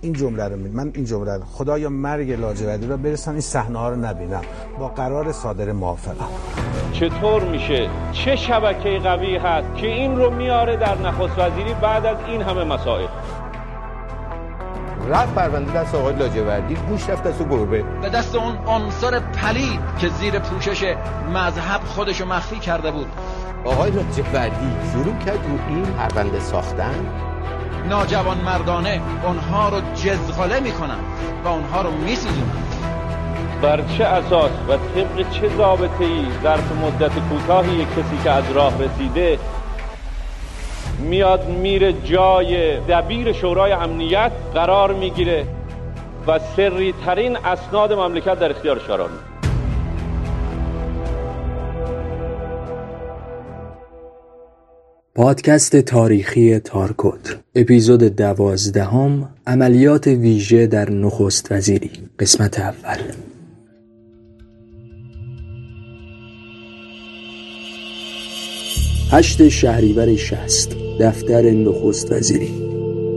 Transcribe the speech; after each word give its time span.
این 0.00 0.12
جمله 0.12 0.48
رو 0.48 0.56
من 0.56 0.90
این 0.94 1.04
جمله 1.04 1.34
رو 1.34 1.44
خدایا 1.44 1.88
مرگ 1.88 2.30
لاجوردی 2.30 2.86
رو 2.86 2.96
برسن 2.96 3.30
این 3.30 3.40
صحنه 3.40 3.78
ها 3.78 3.88
رو 3.88 3.96
نبینم. 3.96 4.42
با 4.78 4.88
قرار 4.88 5.32
صادر 5.32 5.72
موافقم. 5.72 6.28
چطور 6.92 7.44
میشه؟ 7.44 7.88
چه 8.12 8.36
شبکه 8.36 8.98
قوی 8.98 9.36
هست 9.36 9.76
که 9.76 9.86
این 9.86 10.16
رو 10.16 10.30
میاره 10.30 10.76
در 10.76 10.98
نخست 10.98 11.38
وزیری 11.38 11.74
بعد 11.74 12.06
از 12.06 12.16
این 12.28 12.42
همه 12.42 12.64
مسائل؟ 12.64 13.06
رفت 15.08 15.34
پرونده 15.34 15.72
دست 15.72 15.94
آقای 15.94 16.14
لاجوردی 16.14 16.74
گوش 16.74 17.08
رفت 17.08 17.22
دست 17.22 17.48
گربه 17.48 17.82
به. 18.02 18.08
دست 18.08 18.36
اون 18.36 18.56
عنصر 18.66 19.20
پلید 19.20 19.80
که 19.98 20.08
زیر 20.08 20.38
پوشش 20.38 20.94
مذهب 21.34 21.80
خودشو 21.80 22.24
مخفی 22.24 22.58
کرده 22.58 22.90
بود. 22.90 23.06
آقای 23.64 23.90
لاجوردی 23.90 24.66
شروع 24.92 25.18
کرد 25.26 25.46
رو 25.46 25.58
این 25.68 25.84
پرونده 25.84 26.40
ساختن؟ 26.40 27.25
ناجوان 27.88 28.38
مردانه 28.38 29.00
اونها 29.24 29.68
رو 29.68 29.80
جزغاله 29.94 30.60
می‌کنن 30.60 30.98
و 31.44 31.48
اونها 31.48 31.82
رو 31.82 31.90
میسوزونن. 31.90 32.66
بر 33.62 33.80
چه 33.98 34.04
اساس 34.04 34.50
و 34.68 34.72
طبق 34.76 35.30
چه 35.30 35.48
ضابطه 35.56 36.04
ای 36.04 36.26
ظرف 36.42 36.72
مدت 36.72 37.12
کوتاهی 37.28 37.84
کسی 37.84 38.22
که 38.24 38.30
از 38.30 38.44
راه 38.52 38.72
رسیده 38.82 39.38
میاد 40.98 41.48
میره 41.48 41.92
جای 41.92 42.80
دبیر 42.80 43.32
شورای 43.32 43.72
امنیت 43.72 44.32
قرار 44.54 44.92
می‌گیره 44.92 45.46
و 46.26 46.38
سری 46.56 46.94
ترین 47.06 47.36
اسناد 47.36 47.92
مملکت 47.92 48.38
در 48.38 48.50
اختیار 48.50 48.78
قرار 48.78 49.10
پادکست 55.16 55.76
تاریخی 55.76 56.58
تارکوت. 56.58 57.36
اپیزود 57.54 58.02
دوازدهم 58.02 59.28
عملیات 59.46 60.06
ویژه 60.06 60.66
در 60.66 60.90
نخست 60.90 61.52
وزیری. 61.52 61.90
قسمت 62.18 62.60
اول. 62.60 62.98
هشت 69.10 69.48
شهریور 69.48 70.16
شست 70.16 70.76
دفتر 71.00 71.42
نخست 71.50 72.12
وزیری. 72.12 72.50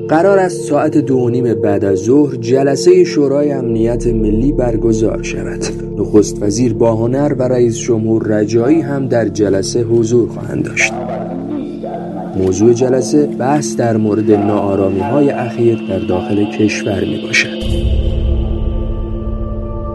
قرار 0.09 0.39
است 0.39 0.61
ساعت 0.61 0.97
دو 0.97 1.29
نیم 1.29 1.53
بعد 1.53 1.85
از 1.85 1.97
ظهر 1.97 2.35
جلسه 2.35 3.03
شورای 3.03 3.51
امنیت 3.51 4.07
ملی 4.07 4.51
برگزار 4.51 5.23
شود. 5.23 5.65
نخست 5.97 6.43
وزیر 6.43 6.73
با 6.73 6.95
هنر 6.95 7.33
و 7.37 7.43
رئیس 7.43 7.77
جمهور 7.77 8.23
رجایی 8.27 8.81
هم 8.81 9.07
در 9.07 9.27
جلسه 9.27 9.83
حضور 9.83 10.29
خواهند 10.29 10.63
داشت. 10.65 10.93
موضوع 12.39 12.73
جلسه 12.73 13.25
بحث 13.25 13.75
در 13.75 13.97
مورد 13.97 14.31
ناآرامی 14.31 14.99
های 14.99 15.29
اخیر 15.29 15.87
در 15.89 15.99
داخل 15.99 16.45
کشور 16.45 16.99
می 16.99 17.21
باشد 17.21 17.59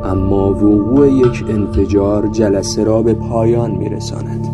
اما 0.04 0.50
وقوع 0.50 1.08
یک 1.08 1.44
انفجار 1.48 2.28
جلسه 2.28 2.84
را 2.84 3.02
به 3.02 3.14
پایان 3.14 3.70
می 3.70 3.88
رساند 3.88 4.46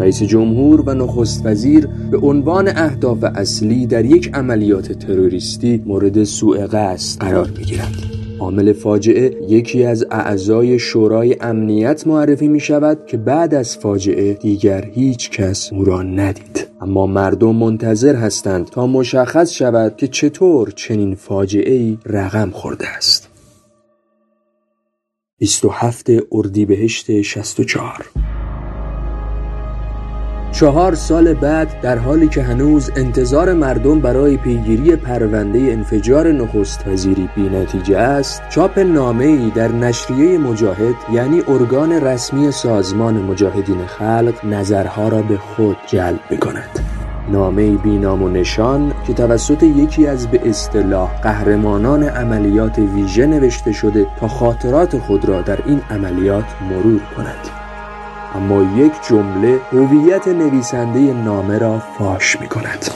رئیس 0.00 0.22
جمهور 0.22 0.80
و 0.80 0.94
نخست 0.94 1.46
وزیر 1.46 1.86
به 2.10 2.18
عنوان 2.18 2.68
اهداف 2.68 3.24
اصلی 3.24 3.86
در 3.86 4.04
یک 4.04 4.30
عملیات 4.34 4.92
تروریستی 4.92 5.82
مورد 5.86 6.24
سوء 6.24 6.66
قصد 6.66 7.20
قرار 7.20 7.50
می 7.58 7.64
گیرند. 7.64 8.15
عامل 8.40 8.72
فاجعه 8.72 9.36
یکی 9.48 9.84
از 9.84 10.06
اعضای 10.10 10.78
شورای 10.78 11.36
امنیت 11.40 12.06
معرفی 12.06 12.48
می 12.48 12.60
شود 12.60 13.06
که 13.06 13.16
بعد 13.16 13.54
از 13.54 13.76
فاجعه 13.76 14.34
دیگر 14.34 14.84
هیچ 14.84 15.30
کس 15.30 15.72
او 15.72 15.84
را 15.84 16.02
ندید. 16.02 16.66
اما 16.80 17.06
مردم 17.06 17.56
منتظر 17.56 18.14
هستند 18.14 18.66
تا 18.66 18.86
مشخص 18.86 19.52
شود 19.52 19.96
که 19.96 20.08
چطور 20.08 20.70
چنین 20.70 21.14
فاجعه 21.14 21.74
ای 21.74 21.98
رقم 22.06 22.50
خورده 22.50 22.88
است. 22.88 23.28
27 25.38 26.06
اردیبهشت 26.32 27.22
64 27.22 28.10
چهار 30.56 30.94
سال 30.94 31.34
بعد 31.34 31.80
در 31.80 31.98
حالی 31.98 32.28
که 32.28 32.42
هنوز 32.42 32.90
انتظار 32.96 33.52
مردم 33.52 34.00
برای 34.00 34.36
پیگیری 34.36 34.96
پرونده 34.96 35.58
انفجار 35.58 36.32
نخست 36.32 36.88
وزیری 36.88 37.28
بی 37.34 37.48
نتیجه 37.48 37.98
است 37.98 38.42
چاپ 38.48 38.78
نامه 38.78 39.24
ای 39.24 39.50
در 39.50 39.72
نشریه 39.72 40.38
مجاهد 40.38 40.94
یعنی 41.12 41.42
ارگان 41.48 41.92
رسمی 41.92 42.50
سازمان 42.50 43.14
مجاهدین 43.14 43.86
خلق 43.86 44.44
نظرها 44.44 45.08
را 45.08 45.22
به 45.22 45.36
خود 45.36 45.76
جلب 45.86 46.20
می 46.30 46.36
کند 46.36 46.80
نامه 47.28 47.76
بی 47.76 47.98
نام 47.98 48.22
و 48.22 48.28
نشان 48.28 48.92
که 49.06 49.12
توسط 49.12 49.62
یکی 49.62 50.06
از 50.06 50.26
به 50.26 50.48
اصطلاح 50.48 51.20
قهرمانان 51.20 52.02
عملیات 52.02 52.78
ویژه 52.78 53.26
نوشته 53.26 53.72
شده 53.72 54.06
تا 54.20 54.28
خاطرات 54.28 54.98
خود 54.98 55.24
را 55.24 55.42
در 55.42 55.58
این 55.66 55.80
عملیات 55.90 56.44
مرور 56.70 57.00
کند. 57.16 57.65
اما 58.36 58.62
یک 58.62 58.92
جمله 59.08 59.60
هویت 59.72 60.28
نویسنده 60.28 61.12
نامه 61.12 61.58
را 61.58 61.78
فاش 61.78 62.40
می 62.40 62.48
کند 62.48 62.90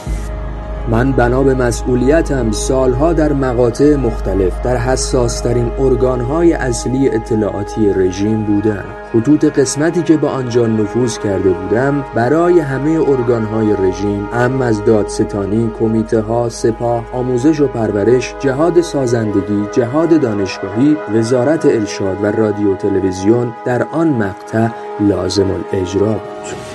من 0.89 1.13
بنا 1.13 1.43
به 1.43 1.55
مسئولیتم 1.55 2.51
سالها 2.51 3.13
در 3.13 3.33
مقاطع 3.33 3.97
مختلف 3.97 4.63
در 4.63 4.77
حساسترین 4.77 5.71
ارگانهای 5.79 6.53
اصلی 6.53 7.09
اطلاعاتی 7.09 7.93
رژیم 7.93 8.43
بودم. 8.43 8.85
خطوط 9.13 9.45
قسمتی 9.45 10.03
که 10.03 10.17
به 10.17 10.29
آنجا 10.29 10.67
نفوذ 10.67 11.19
کرده 11.19 11.51
بودم 11.51 12.05
برای 12.15 12.61
همه 12.61 12.91
ارگانهای 13.09 13.73
رژیم 13.73 14.29
ام 14.33 14.63
از 14.63 14.85
دادستانی 14.85 15.71
کمیته 15.81 16.21
ها 16.21 16.49
سپاه 16.49 17.05
آموزش 17.12 17.61
و 17.61 17.69
پرورش 17.69 18.35
جهاد 18.41 18.81
سازندگی 18.81 19.67
جهاد 19.73 20.21
دانشگاهی 20.21 20.97
وزارت 21.15 21.67
ارشاد 21.67 22.25
و 22.25 22.27
رادیو 22.27 22.77
تلویزیون 22.77 23.53
در 23.65 23.83
آن 23.83 24.09
مقطع 24.09 24.69
لازم 25.01 25.51
الاجرا 25.51 26.12
بود. 26.12 26.69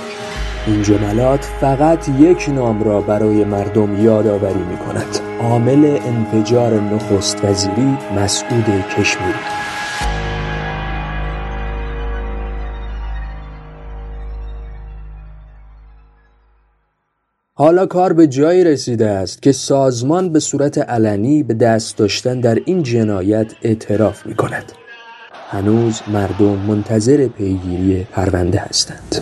این 0.67 0.81
جملات 0.81 1.43
فقط 1.43 2.09
یک 2.09 2.49
نام 2.49 2.83
را 2.83 3.01
برای 3.01 3.43
مردم 3.43 4.03
یادآوری 4.03 4.63
می 4.63 4.77
کند 4.77 5.19
عامل 5.41 5.99
انفجار 6.05 6.73
نخست 6.73 7.45
وزیری 7.45 7.97
مسعود 8.15 8.65
کشمیری 8.65 9.39
حالا 17.53 17.85
کار 17.85 18.13
به 18.13 18.27
جایی 18.27 18.63
رسیده 18.63 19.09
است 19.09 19.41
که 19.41 19.51
سازمان 19.51 20.33
به 20.33 20.39
صورت 20.39 20.77
علنی 20.77 21.43
به 21.43 21.53
دست 21.53 21.97
داشتن 21.97 22.39
در 22.39 22.55
این 22.65 22.83
جنایت 22.83 23.53
اعتراف 23.61 24.25
می 24.25 24.35
کند 24.35 24.71
هنوز 25.49 26.01
مردم 26.07 26.57
منتظر 26.57 27.27
پیگیری 27.27 28.07
پرونده 28.11 28.59
هستند. 28.59 29.21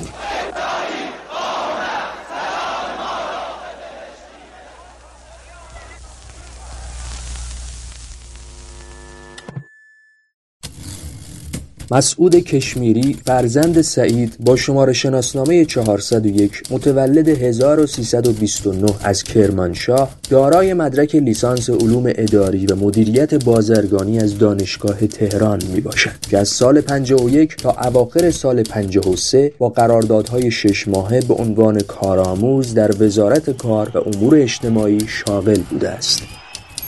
مسعود 11.92 12.36
کشمیری 12.36 13.18
فرزند 13.26 13.82
سعید 13.82 14.36
با 14.40 14.56
شماره 14.56 14.94
شناسنامه 14.94 15.66
401 15.66 16.64
متولد 16.72 17.28
1329 17.28 18.94
از 19.04 19.24
کرمانشاه 19.24 20.16
دارای 20.30 20.74
مدرک 20.74 21.16
لیسانس 21.16 21.70
علوم 21.70 22.04
اداری 22.06 22.66
و 22.66 22.76
مدیریت 22.76 23.44
بازرگانی 23.44 24.20
از 24.20 24.38
دانشگاه 24.38 25.08
تهران 25.08 25.62
می 25.74 25.82
باشد 25.82 26.20
که 26.30 26.38
از 26.38 26.50
سال 26.50 26.82
51 26.82 27.56
تا 27.56 27.72
اواخر 27.72 28.32
سال 28.32 28.64
53 28.64 29.52
با 29.58 29.70
قراردادهای 29.70 30.52
شش 30.52 30.88
ماهه 30.88 31.22
به 31.22 31.34
عنوان 31.34 31.80
کارآموز 31.80 32.74
در 32.74 33.04
وزارت 33.04 33.58
کار 33.58 33.92
و 33.94 33.98
امور 33.98 34.36
اجتماعی 34.36 35.00
شاغل 35.08 35.62
بوده 35.62 35.90
است. 35.90 36.43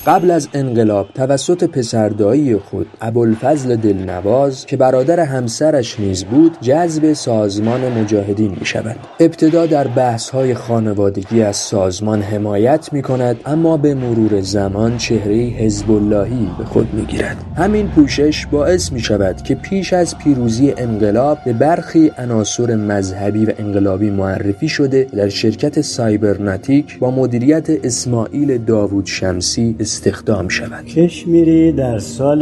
قبل 0.05 0.31
از 0.31 0.47
انقلاب 0.53 1.07
توسط 1.15 1.63
پسردایی 1.63 2.57
خود 2.57 2.87
ابوالفضل 3.01 3.75
دلنواز 3.75 4.65
که 4.65 4.77
برادر 4.77 5.19
همسرش 5.19 5.99
نیز 5.99 6.23
بود 6.23 6.57
جذب 6.61 7.13
سازمان 7.13 8.01
مجاهدین 8.01 8.57
می 8.59 8.65
شود 8.65 8.95
ابتدا 9.19 9.65
در 9.65 9.87
بحث 9.87 10.29
های 10.29 10.53
خانوادگی 10.53 11.41
از 11.41 11.55
سازمان 11.55 12.21
حمایت 12.21 12.93
می 12.93 13.01
کند 13.01 13.35
اما 13.45 13.77
به 13.77 13.95
مرور 13.95 14.41
زمان 14.41 14.97
چهره 14.97 15.35
حزب 15.35 15.91
اللهی 15.91 16.49
به 16.57 16.65
خود 16.65 16.93
می 16.93 17.05
گیرد 17.05 17.37
همین 17.57 17.87
پوشش 17.87 18.45
باعث 18.45 18.91
می 18.91 18.99
شود 18.99 19.41
که 19.41 19.55
پیش 19.55 19.93
از 19.93 20.17
پیروزی 20.17 20.73
انقلاب 20.77 21.37
به 21.45 21.53
برخی 21.53 22.11
عناصر 22.17 22.75
مذهبی 22.75 23.45
و 23.45 23.51
انقلابی 23.57 24.09
معرفی 24.09 24.69
شده 24.69 25.07
در 25.15 25.29
شرکت 25.29 25.81
سایبرناتیک 25.81 26.99
با 26.99 27.11
مدیریت 27.11 27.69
اسماعیل 27.69 28.57
داوود 28.57 29.05
شمسی 29.05 29.75
استخدام 29.95 30.47
شود. 30.47 30.85
کشمیری 30.85 31.71
در 31.71 31.99
سال 31.99 32.39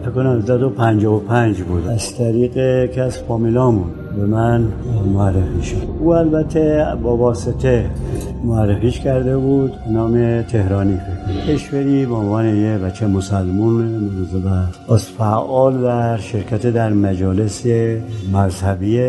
فکر 0.00 0.10
کنم 0.14 0.42
55 0.76 1.62
بود. 1.62 1.88
از 1.88 2.16
طریق 2.16 2.86
کس 2.86 3.22
فامیلامون 3.22 3.84
به 4.16 4.26
من 4.26 4.72
معرفی 5.14 5.62
شد. 5.62 5.76
او 6.00 6.14
البته 6.14 6.86
با 7.02 7.16
واسطه 7.16 7.90
معرفیش 8.44 9.00
کرده 9.00 9.36
بود 9.36 9.72
نام 9.90 10.42
تهرانی 10.42 10.98
فکر 11.26 11.54
کشوری 11.54 12.06
به 12.06 12.14
عنوان 12.14 12.56
یه 12.56 12.78
بچه 12.78 13.06
مسلمون 13.06 14.10
از 14.88 15.04
فعال 15.04 15.82
در 15.82 16.16
شرکت 16.16 16.66
در 16.66 16.92
مجالس 16.92 17.66
مذهبی 18.32 19.00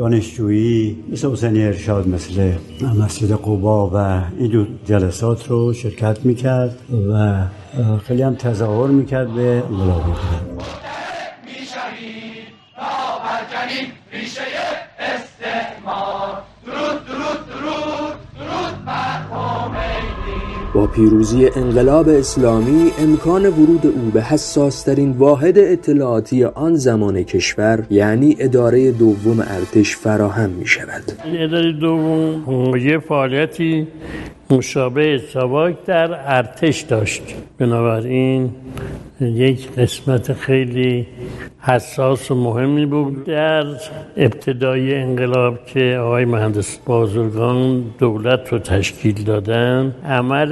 دانشجویی 0.00 0.96
مثل 1.12 1.32
حسینی 1.32 1.62
ارشاد 1.64 2.08
مثل 2.08 2.52
مسجد 2.98 3.32
قبا 3.32 3.90
و 3.94 4.22
این 4.38 4.50
دو 4.50 4.66
جلسات 4.84 5.48
رو 5.48 5.72
شرکت 5.72 6.18
می‌کرد 6.24 6.78
و 7.12 7.44
خیلی 7.98 8.22
هم 8.22 8.34
تظاهر 8.34 8.90
می‌کرد 8.90 9.34
به 9.34 9.62
انقلابی 9.70 10.12
پیروزی 20.86 21.48
انقلاب 21.56 22.08
اسلامی 22.08 22.90
امکان 22.98 23.46
ورود 23.46 23.86
او 23.86 24.10
به 24.14 24.22
حساسترین 24.22 25.10
واحد 25.10 25.58
اطلاعاتی 25.58 26.44
آن 26.44 26.74
زمان 26.74 27.22
کشور 27.22 27.86
یعنی 27.90 28.36
اداره 28.38 28.92
دوم 28.92 29.40
ارتش 29.40 29.96
فراهم 29.96 30.50
می 30.50 30.66
شود 30.66 31.02
اداره 31.24 31.72
دوم 31.72 32.76
یه 32.76 32.98
فعالیتی 32.98 33.86
مشابه 34.50 35.20
سواک 35.32 35.84
در 35.84 36.36
ارتش 36.36 36.80
داشت. 36.80 37.22
بنابراین 37.58 38.50
یک 39.20 39.72
قسمت 39.72 40.32
خیلی 40.32 41.06
حساس 41.62 42.30
و 42.30 42.34
مهمی 42.34 42.86
بود 42.86 43.24
در 43.24 43.64
ابتدای 44.16 44.94
انقلاب 44.94 45.66
که 45.66 45.98
آقای 46.02 46.24
مهندس 46.24 46.78
بازرگان 46.86 47.84
دولت 47.98 48.52
رو 48.52 48.58
تشکیل 48.58 49.24
دادن. 49.24 49.94
عمل 50.08 50.48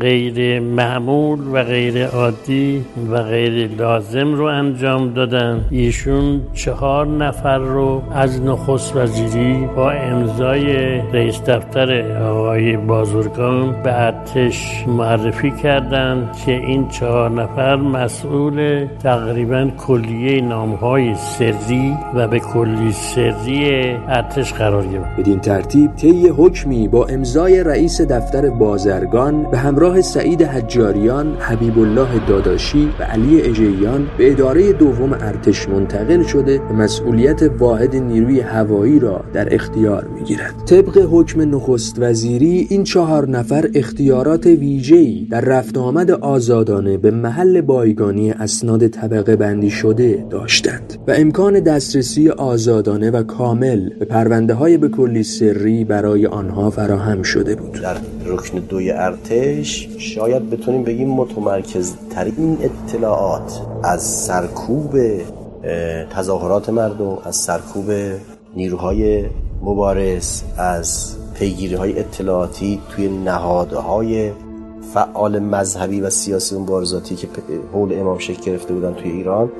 غیر 0.00 0.60
معمول 0.60 1.40
و 1.52 1.64
غیر 1.64 2.06
عادی 2.06 2.84
و 3.10 3.22
غیر 3.22 3.70
لازم 3.78 4.34
رو 4.34 4.44
انجام 4.44 5.12
دادن. 5.12 5.64
ایشون 5.70 6.40
چهار 6.54 7.06
نفر 7.06 7.58
رو 7.58 8.02
از 8.14 8.42
نخست 8.42 8.96
وزیری 8.96 9.68
با 9.76 9.90
امضای 9.90 10.98
رئیس 11.12 11.42
دفتر 11.42 12.18
آقای 12.22 12.76
بازرگان 12.76 13.82
به 13.82 14.00
ارتش 14.00 14.84
معرفی 14.86 15.50
کردند 15.50 16.36
که 16.46 16.52
این 16.52 16.88
چهار 16.88 17.30
نفر 17.30 17.76
مسئول 17.76 18.86
تقریبا 19.02 19.70
کلی 19.78 20.09
کلیه 20.10 20.40
نامهای 20.40 21.14
سری 21.14 21.92
و 22.14 22.28
به 22.28 22.38
کلی 22.38 22.92
سری 22.92 23.82
ارتش 24.08 24.52
قرار 24.52 24.86
گرفت. 24.86 25.16
بدین 25.18 25.40
ترتیب 25.40 25.96
طی 25.96 26.28
حکمی 26.28 26.88
با 26.88 27.06
امضای 27.06 27.64
رئیس 27.64 28.00
دفتر 28.00 28.50
بازرگان 28.50 29.50
به 29.50 29.58
همراه 29.58 30.00
سعید 30.00 30.42
حجاریان 30.42 31.36
حبیب 31.40 31.78
الله 31.78 32.26
داداشی 32.28 32.88
و 33.00 33.02
علی 33.02 33.42
اجیان 33.42 34.06
به 34.18 34.30
اداره 34.30 34.72
دوم 34.72 35.12
ارتش 35.12 35.68
منتقل 35.68 36.22
شده 36.22 36.58
و 36.58 36.72
مسئولیت 36.72 37.42
واحد 37.42 37.96
نیروی 37.96 38.40
هوایی 38.40 38.98
را 38.98 39.24
در 39.32 39.54
اختیار 39.54 40.04
می‌گیرد. 40.04 40.54
طبق 40.66 41.08
حکم 41.10 41.54
نخست 41.54 41.96
وزیری 41.98 42.66
این 42.70 42.84
چهار 42.84 43.28
نفر 43.28 43.68
اختیارات 43.74 44.46
ویژه‌ای 44.46 45.26
در 45.30 45.40
رفت 45.40 45.78
آمد 45.78 46.10
آزادانه 46.10 46.96
به 46.96 47.10
محل 47.10 47.60
بایگانی 47.60 48.30
اسناد 48.30 48.86
طبقه 48.86 49.36
بندی 49.36 49.70
شده 49.70 49.99
داشتند 50.30 50.98
و 51.08 51.14
امکان 51.16 51.60
دسترسی 51.60 52.30
آزادانه 52.30 53.10
و 53.10 53.22
کامل 53.22 53.88
به 53.88 54.04
پرونده 54.04 54.54
های 54.54 54.76
به 54.76 54.88
کلی 54.88 55.22
سری 55.22 55.84
برای 55.84 56.26
آنها 56.26 56.70
فراهم 56.70 57.22
شده 57.22 57.54
بود. 57.54 57.72
در 57.72 57.96
رکن 58.26 58.58
دوی 58.58 58.90
ارتش 58.90 59.88
شاید 59.98 60.50
بتونیم 60.50 60.84
بگیم 60.84 61.08
متمرکز 61.08 61.94
ترین 62.10 62.58
اطلاعات 62.62 63.60
از 63.82 64.02
سرکوب 64.02 64.96
تظاهرات 66.10 66.68
مردم 66.68 67.18
از 67.24 67.36
سرکوب 67.36 67.90
نیروهای 68.56 69.24
مبارز 69.62 70.42
از 70.56 71.16
پیگیری 71.34 71.74
های 71.74 71.98
اطلاعاتی 71.98 72.80
توی 72.90 73.08
نهادهای 73.08 74.30
فعال 74.94 75.38
مذهبی 75.38 76.00
و 76.00 76.10
سیاسی 76.10 76.58
مبارزاتی 76.58 77.16
که 77.16 77.28
حول 77.72 77.98
امام 78.00 78.18
شکل 78.18 78.42
گرفته 78.42 78.74
بودن 78.74 78.94
توی 78.94 79.10
ایران 79.10 79.50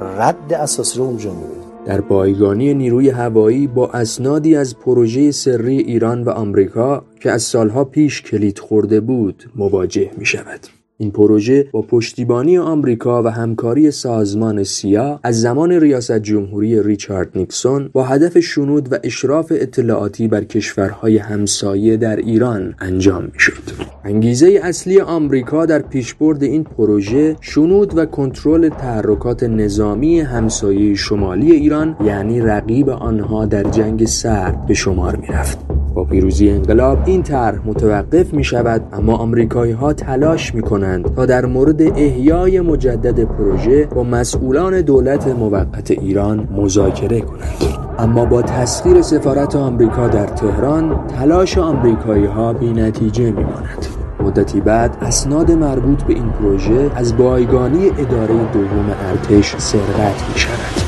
رد 0.00 0.52
اساسی 0.52 0.98
رو 0.98 1.04
اونجا 1.04 1.30
می‌بینیم 1.30 1.64
در 1.86 2.00
بایگانی 2.00 2.74
نیروی 2.74 3.10
هوایی 3.10 3.66
با 3.66 3.88
اسنادی 3.88 4.56
از 4.56 4.78
پروژه 4.78 5.30
سری 5.30 5.78
ایران 5.78 6.22
و 6.22 6.30
آمریکا 6.30 7.04
که 7.20 7.30
از 7.30 7.42
سالها 7.42 7.84
پیش 7.84 8.22
کلید 8.22 8.58
خورده 8.58 9.00
بود 9.00 9.50
مواجه 9.56 10.10
می 10.18 10.26
شود. 10.26 10.60
این 10.98 11.10
پروژه 11.10 11.68
با 11.72 11.82
پشتیبانی 11.82 12.58
آمریکا 12.58 13.22
و 13.22 13.28
همکاری 13.28 13.90
سازمان 13.90 14.64
سیا 14.64 15.20
از 15.22 15.40
زمان 15.40 15.72
ریاست 15.72 16.18
جمهوری 16.18 16.82
ریچارد 16.82 17.28
نیکسون 17.34 17.90
با 17.92 18.04
هدف 18.04 18.38
شنود 18.38 18.92
و 18.92 18.96
اشراف 19.04 19.52
اطلاعاتی 19.56 20.28
بر 20.28 20.44
کشورهای 20.44 21.18
همسایه 21.18 21.96
در 21.96 22.16
ایران 22.16 22.74
انجام 22.80 23.24
می 23.24 23.38
شد. 23.38 23.62
انگیزه 24.04 24.60
اصلی 24.62 25.00
آمریکا 25.00 25.66
در 25.66 25.78
پیشبرد 25.78 26.42
این 26.42 26.64
پروژه 26.64 27.36
شنود 27.40 27.98
و 27.98 28.06
کنترل 28.06 28.68
تحرکات 28.68 29.42
نظامی 29.42 30.20
همسایه 30.20 30.94
شمالی 30.94 31.52
ایران 31.52 31.96
یعنی 32.04 32.40
رقیب 32.40 32.88
آنها 32.88 33.46
در 33.46 33.62
جنگ 33.62 34.04
سرد 34.04 34.66
به 34.66 34.74
شمار 34.74 35.16
می 35.16 35.26
رفت. 35.26 35.73
با 35.94 36.04
پیروزی 36.04 36.50
انقلاب 36.50 36.98
این 37.04 37.22
طرح 37.22 37.58
متوقف 37.66 38.34
می 38.34 38.44
شود 38.44 38.82
اما 38.92 39.16
آمریکایی 39.16 39.72
ها 39.72 39.92
تلاش 39.92 40.54
می 40.54 40.62
کنند 40.62 41.14
تا 41.14 41.26
در 41.26 41.46
مورد 41.46 41.82
احیای 41.82 42.60
مجدد 42.60 43.24
پروژه 43.24 43.86
با 43.86 44.02
مسئولان 44.04 44.80
دولت 44.80 45.28
موقت 45.28 45.90
ایران 45.90 46.48
مذاکره 46.56 47.20
کنند 47.20 47.84
اما 47.98 48.24
با 48.24 48.42
تسخیر 48.42 49.02
سفارت 49.02 49.56
آمریکا 49.56 50.08
در 50.08 50.26
تهران 50.26 51.06
تلاش 51.06 51.58
آمریکایی 51.58 52.24
ها 52.24 52.52
بی 52.52 52.72
نتیجه 52.72 53.24
می 53.24 53.44
ماند. 53.44 53.86
مدتی 54.20 54.60
بعد 54.60 54.96
اسناد 55.00 55.50
مربوط 55.50 56.02
به 56.02 56.14
این 56.14 56.28
پروژه 56.30 56.90
از 56.94 57.16
بایگانی 57.16 57.88
اداره 57.88 58.52
دوم 58.52 58.94
ارتش 59.10 59.56
سرقت 59.58 60.28
می 60.32 60.38
شود. 60.38 60.83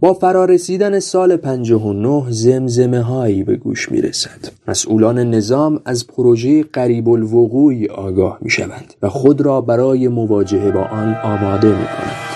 با 0.00 0.14
فرارسیدن 0.14 0.98
سال 0.98 1.36
59 1.36 2.24
زمزمه 2.28 3.00
هایی 3.00 3.44
به 3.44 3.56
گوش 3.56 3.92
می 3.92 4.00
رسد. 4.00 4.48
مسئولان 4.68 5.18
نظام 5.18 5.80
از 5.84 6.06
پروژه 6.06 6.62
قریب 6.62 7.08
الوقوعی 7.08 7.88
آگاه 7.88 8.38
می 8.40 8.50
شوند 8.50 8.94
و 9.02 9.08
خود 9.08 9.40
را 9.40 9.60
برای 9.60 10.08
مواجهه 10.08 10.70
با 10.70 10.84
آن 10.84 11.14
آماده 11.14 11.68
می 11.68 11.74
کنند. 11.84 12.30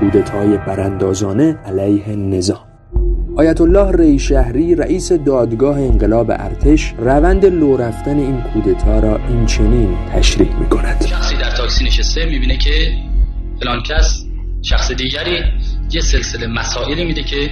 کودتای 0.00 0.56
براندازانه 0.56 1.58
علیه 1.66 2.16
نظام 2.16 2.68
آیت 3.36 3.60
الله 3.60 3.92
ری 3.92 4.18
شهری 4.18 4.74
رئیس 4.74 5.12
دادگاه 5.12 5.78
انقلاب 5.78 6.30
ارتش 6.30 6.94
روند 6.98 7.46
لو 7.46 7.76
رفتن 7.76 8.18
این 8.18 8.40
کودتا 8.40 9.00
را 9.00 9.16
این 9.28 9.46
چنین 9.46 9.96
تشریح 10.12 10.60
می 10.60 10.68
کند 10.68 11.06
شخصی 11.06 11.36
در 11.36 11.56
تاکسی 11.56 11.84
نشسته 11.84 12.24
می 12.24 12.38
بینه 12.38 12.58
که 12.58 12.70
فلان 13.60 13.82
کس 13.82 14.24
شخص 14.62 14.92
دیگری 14.92 15.42
یه 15.90 16.00
سلسله 16.00 16.46
مسائلی 16.46 17.04
میده 17.04 17.22
که 17.22 17.50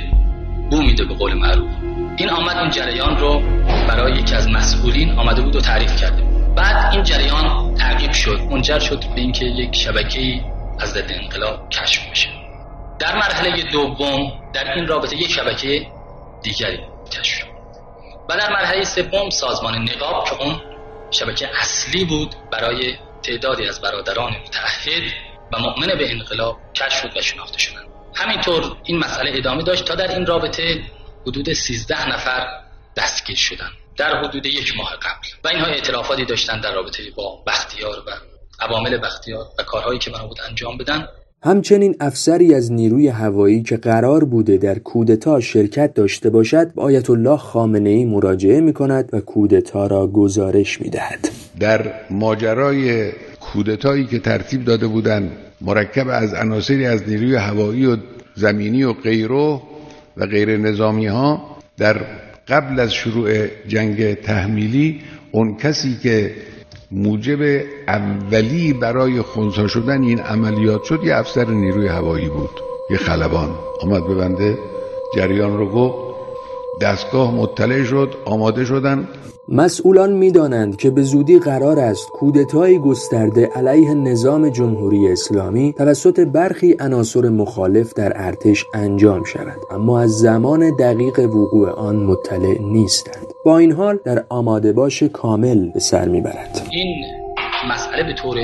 بو 0.71 0.83
میده 0.83 1.05
به 1.05 1.15
قول 1.15 1.35
معروف. 1.35 1.71
این 2.17 2.31
آمد 2.31 2.57
این 2.57 2.71
جریان 2.71 3.17
رو 3.17 3.43
برای 3.89 4.13
یکی 4.13 4.35
از 4.35 4.49
مسئولین 4.49 5.19
آمده 5.19 5.43
بود 5.43 5.57
و 5.57 5.61
تعریف 5.61 5.97
کرده 5.97 6.23
بعد 6.57 6.93
این 6.95 7.03
جریان 7.03 7.75
تعقیب 7.75 8.13
شد 8.13 8.41
منجر 8.41 8.79
شد 8.79 9.01
به 9.15 9.21
اینکه 9.21 9.45
یک 9.45 9.77
شبکه 9.77 10.45
از 10.81 10.91
ضد 10.91 11.11
انقلاب 11.11 11.69
کشف 11.69 12.09
میشه 12.09 12.29
در 12.99 13.15
مرحله 13.17 13.63
دوم 13.63 14.33
در 14.53 14.73
این 14.75 14.87
رابطه 14.87 15.17
یک 15.17 15.31
شبکه 15.31 15.87
دیگری 16.43 16.81
کشف 17.13 17.35
شد. 17.35 17.47
و 18.29 18.37
در 18.37 18.53
مرحله 18.53 18.85
سوم 18.85 19.31
سازمان 19.31 19.75
نقاب 19.75 20.25
که 20.25 20.43
اون 20.43 20.61
شبکه 21.11 21.49
اصلی 21.61 22.05
بود 22.05 22.35
برای 22.53 22.95
تعدادی 23.23 23.69
از 23.69 23.81
برادران 23.81 24.33
متحد 24.47 25.03
و 25.53 25.59
مؤمن 25.59 25.87
به 25.87 26.13
انقلاب 26.13 26.57
کشف 26.75 27.03
شد 27.03 27.17
و 27.17 27.23
شناخته 27.23 27.59
شدند. 27.59 27.96
همینطور 28.17 28.77
این 28.85 28.99
مسئله 28.99 29.31
ادامه 29.35 29.63
داشت 29.63 29.85
تا 29.85 29.95
در 29.95 30.15
این 30.15 30.27
رابطه 30.27 30.81
حدود 31.27 31.53
13 31.53 32.15
نفر 32.15 32.47
دستگیر 32.97 33.37
شدن 33.37 33.69
در 33.97 34.17
حدود 34.17 34.47
یک 34.47 34.77
ماه 34.77 34.91
قبل 35.03 35.29
و 35.45 35.49
اینها 35.49 35.67
اعترافاتی 35.67 36.25
داشتن 36.25 36.61
در 36.61 36.75
رابطه 36.75 37.03
با 37.17 37.43
بختیار 37.47 37.97
و 38.07 38.11
عوامل 38.61 38.99
بختیار 38.99 39.47
و 39.59 39.63
کارهایی 39.63 39.99
که 39.99 40.11
من 40.11 40.29
بود 40.29 40.39
انجام 40.49 40.79
بدن 40.79 41.09
همچنین 41.43 41.97
افسری 42.01 42.55
از 42.55 42.73
نیروی 42.73 43.09
هوایی 43.09 43.63
که 43.63 43.77
قرار 43.77 44.25
بوده 44.25 44.57
در 44.57 44.79
کودتا 44.79 45.41
شرکت 45.41 45.95
داشته 45.95 46.31
باشد 46.31 46.75
به 46.75 46.83
آیت 46.83 47.11
الله 47.11 47.37
خامنه 47.37 47.91
ای 47.91 48.05
مراجعه 48.05 48.61
می 48.61 48.73
کند 48.73 49.09
و 49.13 49.21
کودتا 49.21 49.87
را 49.87 50.07
گزارش 50.07 50.81
می 50.81 50.91
دهد. 50.91 51.29
در 51.61 51.93
ماجرای 52.11 53.13
کودتایی 53.41 54.07
که 54.07 54.19
ترتیب 54.19 54.65
داده 54.65 54.87
بودند 54.87 55.46
مرکب 55.61 56.09
از 56.09 56.35
عناصری 56.35 56.87
از 56.87 57.09
نیروی 57.09 57.37
هوایی 57.37 57.87
و 57.87 57.97
زمینی 58.35 58.85
و 58.85 58.93
غیرو 58.93 59.63
و 60.17 60.27
غیر 60.27 60.57
نظامی 60.57 61.07
ها 61.07 61.57
در 61.77 62.01
قبل 62.49 62.81
از 62.81 62.95
شروع 62.95 63.47
جنگ 63.47 64.15
تحمیلی 64.15 65.01
اون 65.33 65.57
کسی 65.57 65.97
که 66.03 66.35
موجب 66.91 67.63
اولی 67.89 68.73
برای 68.73 69.23
خونسا 69.23 69.67
شدن 69.67 70.03
این 70.03 70.21
عملیات 70.21 70.85
شد 70.85 71.01
یه 71.05 71.17
افسر 71.17 71.51
نیروی 71.51 71.89
هوایی 71.89 72.29
بود 72.29 72.51
یه 72.91 72.97
خلبان. 72.97 73.51
آمد 73.83 74.07
به 74.07 74.15
بنده 74.15 74.59
جریان 75.17 75.59
رو 75.59 75.71
گفت. 75.71 76.17
دستگاه 76.83 77.35
مطلع 77.35 77.85
شد 77.85 78.15
آماده 78.25 78.65
شدن. 78.65 79.09
مسئولان 79.49 80.13
می‌دانند 80.13 80.77
که 80.77 80.91
به 80.91 81.03
زودی 81.03 81.39
قرار 81.39 81.79
است 81.79 82.09
کودتای 82.09 82.79
گسترده 82.79 83.47
علیه 83.47 83.95
نظام 83.95 84.49
جمهوری 84.49 85.13
اسلامی 85.13 85.73
توسط 85.73 86.21
برخی 86.21 86.77
عناصر 86.81 87.29
مخالف 87.29 87.95
در 87.95 88.13
ارتش 88.15 88.65
انجام 88.75 89.25
شود. 89.25 89.59
اما 89.71 90.01
از 90.01 90.11
زمان 90.11 90.77
دقیق 90.77 91.19
وقوع 91.19 91.71
آن 91.71 91.97
مطلع 91.97 92.59
نیستند. 92.61 93.27
با 93.45 93.59
این 93.59 93.73
حال 93.73 93.99
در 94.05 94.25
آماده 94.29 94.73
باش 94.73 95.03
کامل 95.03 95.71
به 95.71 95.81
سر 95.81 96.09
می‌برد. 96.09 96.69
این 96.71 97.05
مسئله 97.71 98.03
به 98.05 98.15
طور 98.15 98.37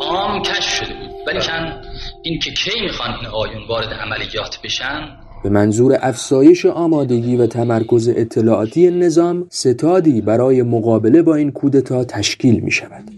عام 0.00 0.42
کشف 0.42 0.74
شده 0.74 0.94
بود. 0.94 1.10
ولی 1.26 1.40
این 2.22 2.38
که 2.38 2.50
کی 2.50 2.80
می‌خوان 2.80 3.10
این 3.10 3.26
آیون 3.26 3.68
وارد 3.68 3.92
عملیات 3.92 4.58
بشن 4.64 5.21
به 5.42 5.48
منظور 5.48 5.98
افزایش 6.00 6.66
آمادگی 6.66 7.36
و 7.36 7.46
تمرکز 7.46 8.08
اطلاعاتی 8.08 8.90
نظام 8.90 9.46
ستادی 9.50 10.20
برای 10.20 10.62
مقابله 10.62 11.22
با 11.22 11.34
این 11.34 11.50
کودتا 11.50 12.04
تشکیل 12.04 12.60
می 12.60 12.70
شود. 12.70 13.10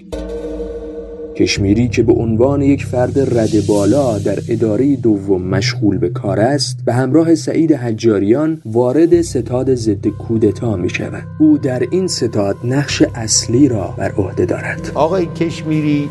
کشمیری 1.34 1.88
که 1.88 2.02
به 2.02 2.12
عنوان 2.12 2.62
یک 2.62 2.84
فرد 2.84 3.38
رد 3.38 3.66
بالا 3.68 4.18
در 4.18 4.38
اداره 4.48 4.96
دوم 4.96 5.42
مشغول 5.42 5.98
به 5.98 6.08
کار 6.08 6.40
است 6.40 6.78
به 6.84 6.92
همراه 6.92 7.34
سعید 7.34 7.72
حجاریان 7.72 8.60
وارد 8.64 9.20
ستاد 9.22 9.74
ضد 9.74 10.06
کودتا 10.06 10.76
می 10.76 10.90
شود 10.90 11.22
او 11.38 11.58
در 11.58 11.82
این 11.90 12.06
ستاد 12.06 12.56
نقش 12.64 13.02
اصلی 13.14 13.68
را 13.68 13.94
بر 13.98 14.12
عهده 14.12 14.46
دارد 14.46 14.92
آقای 14.94 15.26
کشمیری 15.26 16.08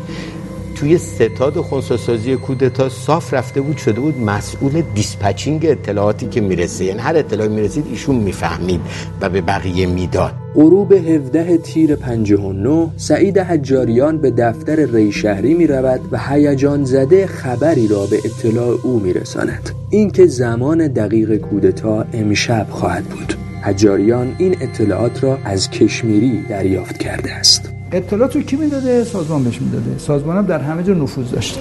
توی 0.74 0.98
ستاد 0.98 1.54
خونساسازی 1.54 2.36
کودتا 2.36 2.88
صاف 2.88 3.34
رفته 3.34 3.60
بود 3.60 3.76
شده 3.76 4.00
بود 4.00 4.20
مسئول 4.20 4.82
دیسپچینگ 4.94 5.66
اطلاعاتی 5.66 6.26
که 6.26 6.40
می‌رسه. 6.40 6.84
یعنی 6.84 7.00
هر 7.00 7.16
اطلاعی 7.16 7.48
می‌رسید 7.48 7.86
ایشون 7.90 8.16
می‌فهمید 8.16 8.80
و 9.20 9.28
به 9.28 9.40
بقیه 9.40 9.86
می‌داد. 9.86 10.32
غروب 10.54 10.92
17 10.92 11.58
تیر 11.58 11.96
59 11.96 12.90
سعید 12.96 13.38
حجاریان 13.38 14.18
به 14.18 14.30
دفتر 14.30 14.76
ری 14.76 15.12
شهری 15.12 15.54
می 15.54 15.66
رود 15.66 16.00
و 16.12 16.18
هیجان 16.18 16.84
زده 16.84 17.26
خبری 17.26 17.88
را 17.88 18.06
به 18.06 18.18
اطلاع 18.24 18.78
او 18.82 19.00
می 19.00 19.12
رساند 19.12 19.70
اینکه 19.90 20.26
زمان 20.26 20.88
دقیق 20.88 21.36
کودتا 21.36 22.04
امشب 22.12 22.66
خواهد 22.70 23.04
بود. 23.04 23.34
حجاریان 23.62 24.34
این 24.38 24.56
اطلاعات 24.60 25.24
را 25.24 25.38
از 25.44 25.70
کشمیری 25.70 26.42
دریافت 26.48 26.98
کرده 26.98 27.34
است. 27.34 27.73
اطلاعات 27.94 28.36
رو 28.36 28.42
کی 28.42 28.56
می‌داده؟ 28.56 29.04
سازمان 29.04 29.44
بهش 29.44 29.62
می‌داده. 29.62 29.98
سازمان 29.98 30.36
هم 30.36 30.46
در 30.46 30.58
همه 30.58 30.82
جا 30.82 30.94
نفوذ 30.94 31.30
داشته. 31.30 31.60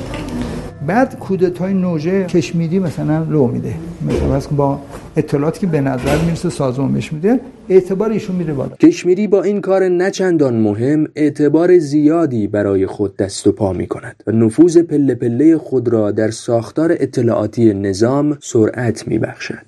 بعد 0.87 1.19
کودتای 1.19 1.73
نوژه 1.73 2.23
کشمیری 2.23 2.79
مثلا 2.79 3.23
لو 3.29 3.47
میده. 3.47 3.73
مثلا 4.07 4.57
با 4.57 4.79
اطلاعاتی 5.15 5.59
که 5.59 5.67
به 5.67 5.81
نظر 5.81 6.17
می‌رسه 6.25 6.49
سازمان 6.49 6.93
بهش 6.93 7.13
میده 7.13 7.39
اعتبار 7.69 8.09
ایشون 8.09 8.35
میره 8.35 8.53
بالا. 8.53 8.75
کشمیری 8.75 9.27
با 9.27 9.43
این 9.43 9.61
کار 9.61 9.83
نچندان 9.83 10.53
مهم 10.53 11.07
اعتبار 11.15 11.77
زیادی 11.77 12.47
برای 12.47 12.85
خود 12.85 13.17
دست 13.17 13.47
و 13.47 13.51
پا 13.51 13.73
می 13.73 13.87
کند 13.87 14.23
و 14.27 14.31
نفوذ 14.31 14.77
پله 14.77 15.15
پله 15.15 15.57
خود 15.57 15.87
را 15.87 16.11
در 16.11 16.31
ساختار 16.31 16.91
اطلاعاتی 16.99 17.73
نظام 17.73 18.37
سرعت 18.41 19.07
می 19.07 19.19
بخشد. 19.19 19.65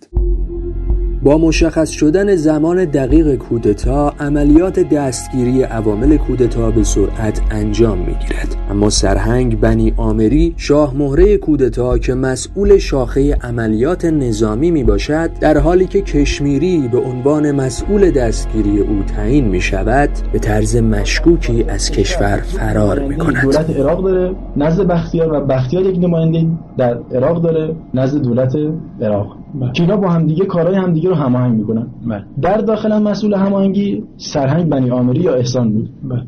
با 1.25 1.37
مشخص 1.37 1.89
شدن 1.89 2.35
زمان 2.35 2.85
دقیق 2.85 3.35
کودتا 3.35 4.13
عملیات 4.19 4.79
دستگیری 4.79 5.63
عوامل 5.63 6.17
کودتا 6.17 6.71
به 6.71 6.83
سرعت 6.83 7.41
انجام 7.51 7.97
می‌گیرد. 7.97 8.55
اما 8.69 8.89
سرهنگ 8.89 9.59
بنی 9.59 9.93
آمری 9.97 10.53
شاه 10.57 10.93
مهره 10.97 11.37
کودتا 11.37 11.97
که 11.97 12.13
مسئول 12.13 12.77
شاخه 12.77 13.35
عملیات 13.35 14.05
نظامی 14.05 14.71
می 14.71 14.83
باشد 14.83 15.29
در 15.39 15.57
حالی 15.57 15.85
که 15.85 16.01
کشمیری 16.01 16.89
به 16.91 16.99
عنوان 16.99 17.51
مسئول 17.51 18.11
دستگیری 18.11 18.79
او 18.79 19.03
تعیین 19.03 19.45
می 19.45 19.61
شود 19.61 20.09
به 20.33 20.39
طرز 20.39 20.75
مشکوکی 20.75 21.63
از 21.63 21.91
کشور 21.91 22.37
فرار 22.37 22.99
می 22.99 23.17
کند 23.17 23.41
دولت 23.41 23.69
عراق 23.69 24.03
داره 24.03 24.35
نزد 24.57 24.87
بختیار 24.87 25.33
و 25.33 25.45
بختیار 25.45 25.85
یک 25.85 25.99
نماینده 25.99 26.47
در 26.77 26.97
عراق 27.13 27.41
داره 27.41 27.75
نزد 27.93 28.21
دولت 28.21 28.55
عراق. 29.01 29.44
که 29.73 29.83
اینا 29.83 29.97
با 29.97 30.09
همدیگه 30.09 30.45
کارهای 30.45 30.75
همدیگه 30.75 31.09
رو 31.09 31.15
هماهنگ 31.15 31.57
می‌کنن 31.57 31.87
بله. 32.07 32.23
در 32.41 32.57
داخل 32.57 33.01
مسئول 33.01 33.33
هماهنگی 33.33 34.03
سرهنگ 34.17 34.69
بنی 34.69 34.91
آمری 34.91 35.21
یا 35.21 35.35
احسان 35.35 35.73
بود 35.73 35.89
بله. 36.03 36.23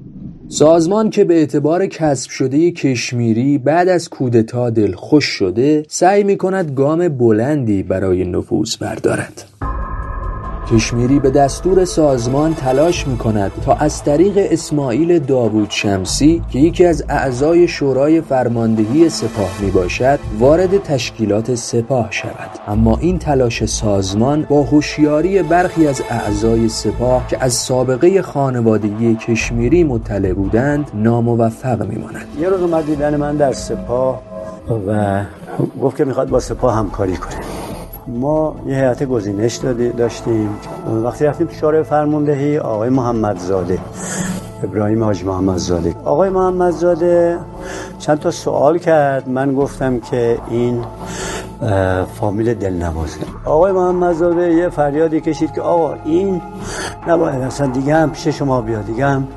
سازمان 0.50 1.10
که 1.10 1.24
به 1.24 1.34
اعتبار 1.34 1.86
کسب 1.86 2.30
شده 2.30 2.72
کشمیری 2.72 3.58
بعد 3.58 3.90
از 3.90 4.10
کودتا 4.10 4.72
خوش 4.96 5.26
شده 5.26 5.86
سعی 5.90 6.24
می 6.24 6.38
کند 6.38 6.72
گام 6.72 7.08
بلندی 7.08 7.84
برای 7.84 8.26
نفوذ 8.26 8.76
بردارد 8.76 9.57
کشمیری 10.72 11.20
به 11.20 11.30
دستور 11.30 11.86
سازمان 11.86 12.54
تلاش 12.54 13.08
می 13.08 13.18
کند 13.18 13.52
تا 13.66 13.74
از 13.74 14.04
طریق 14.04 14.34
اسماعیل 14.38 15.20
داوود 15.20 15.70
شمسی 15.70 16.42
که 16.50 16.60
یکی 16.60 16.86
از 16.86 17.04
اعضای 17.10 17.68
شورای 17.68 18.22
فرماندهی 18.22 19.10
سپاه 19.10 19.52
می 19.62 19.72
باشد 19.72 20.20
وارد 20.40 20.78
تشکیلات 20.84 21.56
سپاه 21.56 22.08
شود. 22.12 22.50
اما 22.68 22.98
این 22.98 23.20
تلاش 23.20 23.66
سازمان 23.66 24.46
با 24.50 24.64
هوشیاری 24.64 25.44
برخی 25.44 25.88
از 25.88 26.02
اعضای 26.10 26.70
سپاه 26.70 27.28
که 27.28 27.44
از 27.44 27.54
سابقه 27.54 28.22
خانوادگی 28.22 29.16
کشمیری 29.16 29.84
مطلع 29.84 30.34
بودند 30.34 30.92
ناموفق 30.94 31.88
می 31.88 31.96
ماند 31.96 32.26
یه 32.40 32.50
روز 32.50 32.62
اومد 32.62 32.86
دیدن 32.86 33.16
من 33.16 33.38
در 33.38 33.54
سپاه 33.54 34.22
و 34.88 35.22
گفت 35.82 35.98
که 35.98 36.06
می‌خواد 36.06 36.30
با 36.30 36.40
سپاه 36.40 36.76
همکاری 36.76 37.18
کنه. 37.18 37.47
ما 38.08 38.56
یه 38.66 38.76
هیئت 38.76 39.04
گزینش 39.04 39.56
داشتیم. 39.98 40.50
وقتی 41.04 41.26
رفتیم 41.26 41.48
تو 41.48 41.54
شورای 41.54 41.84
فرماندهی 41.84 42.58
آقای 42.58 42.90
محمدزاده 42.90 43.80
ابراهیم 44.64 45.04
حاج 45.04 45.24
محمدزاده. 45.26 45.96
آقای 46.06 46.30
محمدزاده 46.30 47.38
چند 48.00 48.20
تا 48.20 48.32
سوال 48.32 48.78
کرد. 48.78 49.30
من 49.30 49.54
گفتم 49.54 50.00
که 50.00 50.38
این 50.50 50.84
فامیل 52.20 52.54
دلنوازه. 52.54 53.20
آقای 53.46 53.72
محمدزاده 53.72 54.54
یه 54.54 54.70
فریادی 54.70 55.22
کشید 55.22 55.54
که 55.54 55.62
آقا 55.62 55.94
این 56.06 56.42
نباید 57.08 57.42
اصلا 57.42 57.68
دیگه 57.68 57.96
هم 57.96 58.12
پیش 58.12 58.28
شما 58.28 58.62
بیاد 58.62 58.86
دیگه 58.86 59.06
هم 59.06 59.28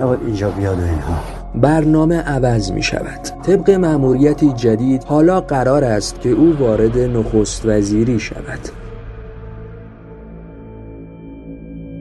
نباید 0.00 0.20
اینجا 0.26 0.50
بیاد 0.50 0.78
و 0.78 0.82
اینها. 0.82 1.39
برنامه 1.54 2.16
عوض 2.16 2.72
می 2.72 2.82
شود. 2.82 3.20
طبق 3.42 3.70
مأموریتی 3.70 4.52
جدید 4.52 5.04
حالا 5.04 5.40
قرار 5.40 5.84
است 5.84 6.20
که 6.20 6.28
او 6.28 6.56
وارد 6.58 6.98
نخست 6.98 7.66
وزیری 7.66 8.20
شود. 8.20 8.79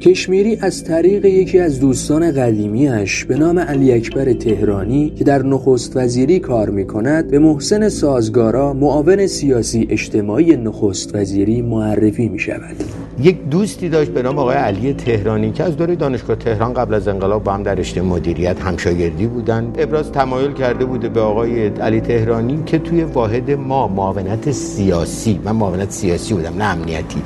کشمیری 0.01 0.57
از 0.61 0.83
طریق 0.83 1.25
یکی 1.25 1.59
از 1.59 1.79
دوستان 1.79 2.31
قدیمیش 2.31 3.25
به 3.25 3.37
نام 3.37 3.59
علی 3.59 3.93
اکبر 3.93 4.33
تهرانی 4.33 5.09
که 5.09 5.23
در 5.23 5.41
نخست 5.41 5.97
وزیری 5.97 6.39
کار 6.39 6.69
می 6.69 6.87
کند 6.87 7.31
به 7.31 7.39
محسن 7.39 7.89
سازگارا 7.89 8.73
معاون 8.73 9.27
سیاسی 9.27 9.87
اجتماعی 9.89 10.57
نخست 10.57 11.15
وزیری 11.15 11.61
معرفی 11.61 12.29
می 12.29 12.39
شود 12.39 12.75
یک 13.21 13.49
دوستی 13.49 13.89
داشت 13.89 14.11
به 14.11 14.21
نام 14.21 14.39
آقای 14.39 14.55
علی 14.55 14.93
تهرانی 14.93 15.51
که 15.51 15.63
از 15.63 15.77
دوره 15.77 15.95
دانشگاه 15.95 16.35
تهران 16.35 16.73
قبل 16.73 16.93
از 16.93 17.07
انقلاب 17.07 17.43
با 17.43 17.53
هم 17.53 17.63
در 17.63 17.75
رشته 17.75 18.01
مدیریت 18.01 18.59
همشاگردی 18.59 19.27
بودند 19.27 19.75
ابراز 19.79 20.11
تمایل 20.11 20.53
کرده 20.53 20.85
بوده 20.85 21.09
به 21.09 21.21
آقای 21.21 21.67
علی 21.67 22.01
تهرانی 22.01 22.63
که 22.65 22.79
توی 22.79 23.03
واحد 23.03 23.51
ما 23.51 23.87
معاونت 23.87 24.51
سیاسی 24.51 25.39
من 25.43 25.51
معاونت 25.51 25.91
سیاسی 25.91 26.33
بودم 26.33 26.53
نه 26.57 26.63
امنیتی. 26.63 27.21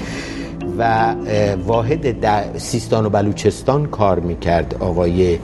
و 0.77 1.15
واحد 1.67 2.19
در 2.19 2.43
سیستان 2.57 3.05
و 3.05 3.09
بلوچستان 3.09 3.85
کار 3.85 4.19
می‌کرد 4.19 4.75
آقای 4.79 5.37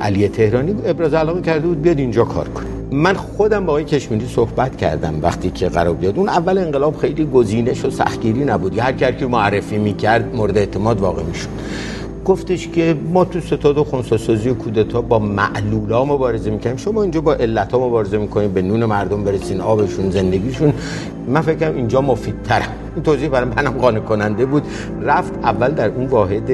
علی 0.00 0.28
تهرانی. 0.28 0.74
ابراز 0.86 1.14
علاقه 1.14 1.40
کرده 1.40 1.66
بود 1.66 1.82
بیاد 1.82 1.98
اینجا 1.98 2.24
کار 2.24 2.48
کنه. 2.48 2.66
من 2.90 3.14
خودم 3.14 3.66
با 3.66 3.72
آقای 3.72 3.84
کشمیری 3.84 4.26
صحبت 4.26 4.76
کردم 4.76 5.14
وقتی 5.22 5.50
که 5.50 5.68
قرار 5.68 5.94
بیاد. 5.94 6.18
اون 6.18 6.28
اول 6.28 6.58
انقلاب 6.58 6.96
خیلی 6.96 7.24
گزینش 7.24 7.84
و 7.84 7.90
سختگیری 7.90 8.44
نبود. 8.44 8.78
هر 8.78 8.92
کی 8.92 9.12
که 9.18 9.26
معرفی 9.26 9.78
می‌کرد 9.78 10.36
مورد 10.36 10.58
اعتماد 10.58 11.00
واقع 11.00 11.22
می‌شد. 11.22 11.48
گفتش 12.24 12.68
که 12.68 12.96
ما 13.12 13.24
تو 13.24 13.40
ستاد 13.40 13.78
خونساسازی 13.78 14.48
و 14.48 14.54
کودتا 14.54 15.00
با 15.02 15.18
معلولا 15.18 16.04
مبارزه 16.04 16.50
می‌کنیم 16.50 16.76
شما 16.76 17.02
اینجا 17.02 17.20
با 17.20 17.34
علت 17.34 17.72
ها 17.72 17.88
مبارزه 17.88 18.18
می‌کنیم 18.18 18.52
به 18.52 18.62
نون 18.62 18.84
مردم 18.84 19.24
برسین 19.24 19.60
آبشون 19.60 20.10
زندگیشون. 20.10 20.72
من 21.28 21.40
فکرم 21.40 21.76
اینجا 21.76 22.00
مفیدترم. 22.00 22.72
این 22.94 23.04
توضیح 23.04 23.28
برای 23.28 23.48
منم 23.56 23.70
قانع 23.70 24.00
کننده 24.00 24.46
بود. 24.46 24.62
رفت 25.02 25.32
اول 25.42 25.68
در 25.68 25.88
اون 25.88 26.06
واحد 26.06 26.50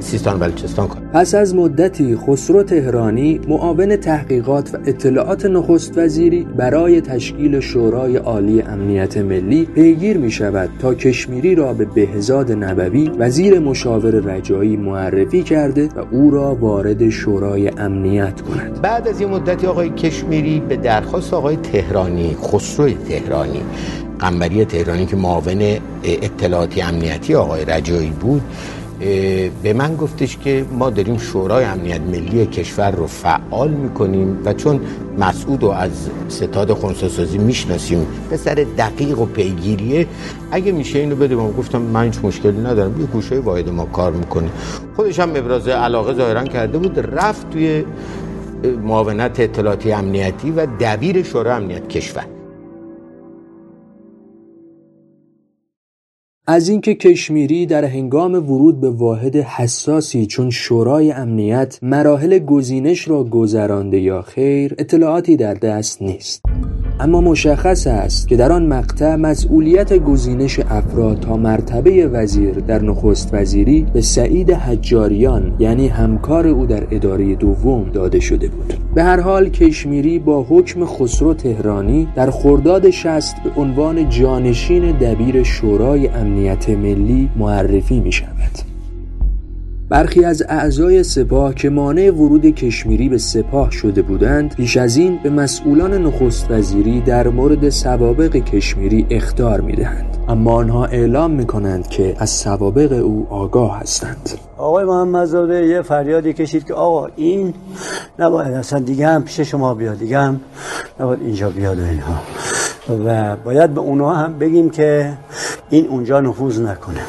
سیستان 0.00 0.38
بلوچستان 0.38 0.88
کار 0.88 1.02
پس 1.12 1.34
از 1.34 1.54
مدتی 1.54 2.16
خسرو 2.16 2.62
تهرانی 2.62 3.40
معاون 3.48 3.96
تحقیقات 3.96 4.74
و 4.74 4.78
اطلاعات 4.86 5.46
نخست 5.46 5.98
وزیری 5.98 6.46
برای 6.56 7.00
تشکیل 7.00 7.60
شورای 7.60 8.16
عالی 8.16 8.62
امنیت 8.62 9.16
ملی 9.16 9.64
پیگیر 9.64 10.18
می 10.18 10.30
شود 10.30 10.70
تا 10.78 10.94
کشمیری 10.94 11.54
را 11.54 11.72
به 11.72 11.84
بهزاد 11.84 12.52
نبوی 12.52 13.10
وزیر 13.18 13.58
مشاور 13.58 14.10
رجایی 14.10 14.76
معرفی 14.76 15.42
کرده 15.42 15.88
و 15.96 16.04
او 16.10 16.30
را 16.30 16.54
وارد 16.54 17.08
شورای 17.08 17.68
امنیت 17.68 18.40
کند. 18.40 18.82
بعد 18.82 19.08
از 19.08 19.20
این 19.20 19.30
مدتی 19.30 19.66
آقای 19.66 19.90
کشمیری 19.90 20.60
به 20.60 20.76
درخواست 20.76 21.34
آقای 21.34 21.56
تهرانی 21.56 22.36
خسرو 22.42 22.90
تهرانی 22.90 23.60
قنبری 24.18 24.64
تهرانی 24.64 25.06
که 25.06 25.16
معاون 25.16 25.76
اطلاعاتی 26.04 26.82
امنیتی 26.82 27.34
آقای 27.34 27.64
رجایی 27.64 28.10
بود 28.10 28.42
به 29.62 29.72
من 29.72 29.96
گفتش 29.96 30.36
که 30.36 30.64
ما 30.72 30.90
داریم 30.90 31.18
شورای 31.18 31.64
امنیت 31.64 32.00
ملی 32.00 32.46
کشور 32.46 32.90
رو 32.90 33.06
فعال 33.06 33.70
می‌کنیم 33.70 34.38
و 34.44 34.52
چون 34.52 34.80
مسعود 35.18 35.62
رو 35.62 35.70
از 35.70 35.90
ستاد 36.28 36.72
خونساسازی 36.72 37.38
می‌شناسیم 37.38 38.06
به 38.30 38.36
سر 38.36 38.66
دقیق 38.78 39.18
و 39.18 39.26
پیگیریه 39.26 40.06
اگه 40.50 40.72
میشه 40.72 40.98
اینو 40.98 41.16
بده 41.16 41.34
من 41.34 41.52
گفتم 41.52 41.82
من 41.82 42.04
هیچ 42.04 42.18
مشکلی 42.22 42.60
ندارم 42.60 43.00
یه 43.00 43.06
گوشه 43.06 43.38
واحد 43.38 43.68
ما 43.68 43.84
کار 43.84 44.12
می‌کنه. 44.12 44.48
خودش 44.96 45.20
هم 45.20 45.30
ابراز 45.34 45.68
علاقه 45.68 46.14
ظاهرا 46.14 46.44
کرده 46.44 46.78
بود 46.78 46.98
رفت 46.98 47.50
توی 47.50 47.84
معاونت 48.82 49.40
اطلاعاتی 49.40 49.92
امنیتی 49.92 50.50
و 50.50 50.66
دبیر 50.80 51.22
شورای 51.22 51.54
امنیت 51.54 51.88
کشور. 51.88 52.24
از 56.46 56.68
اینکه 56.68 56.94
کشمیری 56.94 57.66
در 57.66 57.84
هنگام 57.84 58.34
ورود 58.34 58.80
به 58.80 58.90
واحد 58.90 59.36
حساسی 59.36 60.26
چون 60.26 60.50
شورای 60.50 61.12
امنیت 61.12 61.78
مراحل 61.82 62.38
گزینش 62.38 63.08
را 63.08 63.24
گذرانده 63.24 64.00
یا 64.00 64.22
خیر 64.22 64.74
اطلاعاتی 64.78 65.36
در 65.36 65.54
دست 65.54 66.02
نیست. 66.02 66.43
اما 67.00 67.20
مشخص 67.20 67.86
است 67.86 68.28
که 68.28 68.36
در 68.36 68.52
آن 68.52 68.66
مقطع 68.66 69.16
مسئولیت 69.16 69.92
گزینش 69.92 70.60
افراد 70.60 71.20
تا 71.20 71.36
مرتبه 71.36 72.06
وزیر 72.06 72.52
در 72.52 72.82
نخست 72.82 73.30
وزیری 73.32 73.86
به 73.92 74.00
سعید 74.00 74.50
حجاریان 74.50 75.56
یعنی 75.58 75.88
همکار 75.88 76.46
او 76.46 76.66
در 76.66 76.82
اداره 76.90 77.34
دوم 77.34 77.90
داده 77.92 78.20
شده 78.20 78.48
بود. 78.48 78.74
به 78.94 79.02
هر 79.02 79.20
حال 79.20 79.48
کشمیری 79.48 80.18
با 80.18 80.42
حکم 80.42 80.86
خسرو 80.86 81.34
تهرانی 81.34 82.08
در 82.16 82.30
خرداد 82.30 82.90
شست 82.90 83.36
به 83.44 83.60
عنوان 83.60 84.08
جانشین 84.08 84.90
دبیر 84.92 85.42
شورای 85.42 86.08
امنیت 86.08 86.70
ملی 86.70 87.30
معرفی 87.36 88.00
می 88.00 88.12
شود 88.12 88.73
برخی 89.88 90.24
از 90.24 90.42
اعضای 90.48 91.02
سپاه 91.02 91.54
که 91.54 91.70
مانع 91.70 92.10
ورود 92.10 92.46
کشمیری 92.46 93.08
به 93.08 93.18
سپاه 93.18 93.70
شده 93.70 94.02
بودند 94.02 94.54
پیش 94.54 94.76
از 94.76 94.96
این 94.96 95.20
به 95.22 95.30
مسئولان 95.30 95.94
نخست 95.94 96.50
وزیری 96.50 97.00
در 97.00 97.28
مورد 97.28 97.68
سوابق 97.68 98.36
کشمیری 98.36 99.06
اختار 99.10 99.60
می 99.60 99.72
دهند. 99.72 100.16
اما 100.28 100.54
آنها 100.54 100.84
اعلام 100.84 101.30
می 101.30 101.46
کنند 101.46 101.88
که 101.88 102.16
از 102.18 102.30
سوابق 102.30 102.92
او 102.92 103.26
آگاه 103.30 103.80
هستند. 103.80 104.30
آقای 104.56 104.84
محمدزاده 104.84 105.66
یه 105.66 105.82
فریادی 105.82 106.32
کشید 106.32 106.64
که 106.64 106.74
آقا 106.74 107.08
این 107.16 107.54
نباید 108.18 108.54
اصلا 108.54 108.78
دیگه 108.78 109.06
هم 109.06 109.24
پیش 109.24 109.40
شما 109.40 109.74
بیاد 109.74 109.98
دیگه 109.98 110.18
هم 110.18 110.40
نباید 111.00 111.20
اینجا 111.22 111.50
بیاد 111.50 111.78
و 111.78 111.82
اینها. 111.82 112.20
و 113.06 113.36
باید 113.36 113.74
به 113.74 113.80
اونها 113.80 114.14
هم 114.14 114.38
بگیم 114.38 114.70
که 114.70 115.12
این 115.70 115.86
اونجا 115.86 116.20
نفوذ 116.20 116.60
نکنه. 116.60 117.00